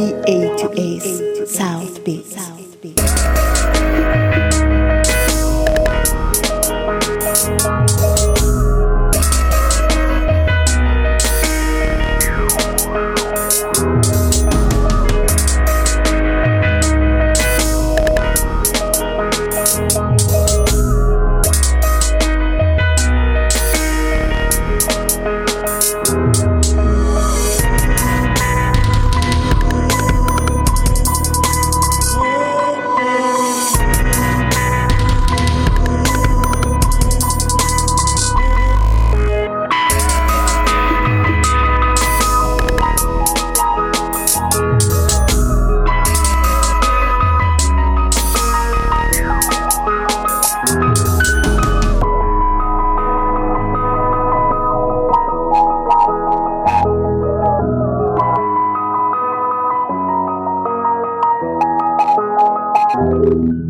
[0.00, 1.20] BA to Ace
[1.54, 2.24] South Beach.
[2.24, 2.80] South
[63.00, 63.69] you.